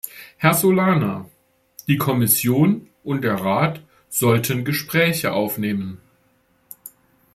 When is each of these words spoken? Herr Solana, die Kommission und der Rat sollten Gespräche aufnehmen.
Herr 0.37 0.55
Solana, 0.55 1.29
die 1.85 1.97
Kommission 1.97 2.87
und 3.03 3.23
der 3.23 3.35
Rat 3.35 3.83
sollten 4.09 4.65
Gespräche 4.65 5.31
aufnehmen. 5.31 5.99